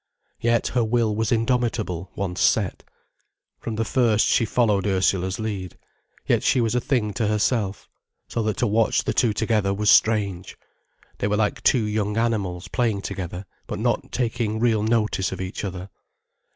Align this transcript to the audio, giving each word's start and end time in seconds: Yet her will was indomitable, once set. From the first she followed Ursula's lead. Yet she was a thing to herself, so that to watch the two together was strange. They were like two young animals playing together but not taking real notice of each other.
Yet 0.39 0.69
her 0.69 0.83
will 0.83 1.15
was 1.15 1.31
indomitable, 1.31 2.09
once 2.15 2.41
set. 2.41 2.83
From 3.59 3.75
the 3.75 3.85
first 3.85 4.25
she 4.25 4.45
followed 4.45 4.87
Ursula's 4.87 5.37
lead. 5.37 5.77
Yet 6.25 6.41
she 6.41 6.59
was 6.59 6.73
a 6.73 6.81
thing 6.81 7.13
to 7.13 7.27
herself, 7.27 7.87
so 8.27 8.41
that 8.41 8.57
to 8.57 8.65
watch 8.65 9.03
the 9.03 9.13
two 9.13 9.31
together 9.31 9.75
was 9.75 9.91
strange. 9.91 10.57
They 11.19 11.27
were 11.27 11.37
like 11.37 11.61
two 11.61 11.83
young 11.85 12.17
animals 12.17 12.67
playing 12.67 13.03
together 13.03 13.45
but 13.67 13.77
not 13.77 14.11
taking 14.11 14.59
real 14.59 14.81
notice 14.81 15.31
of 15.31 15.39
each 15.39 15.63
other. 15.63 15.91